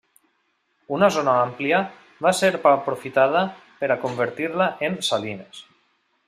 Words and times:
Una 0.99 1.09
zona 1.17 1.35
àmplia 1.41 1.81
va 2.27 2.31
ser 2.37 2.49
aprofitada 2.71 3.45
per 3.83 3.91
a 3.93 3.99
convertir-la 4.07 4.71
en 4.89 4.99
salines. 5.11 5.63